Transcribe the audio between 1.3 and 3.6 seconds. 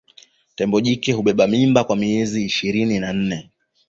mimba kwa miezi ishirini na nne